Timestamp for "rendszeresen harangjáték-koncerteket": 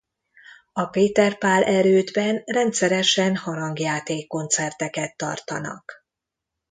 2.45-5.17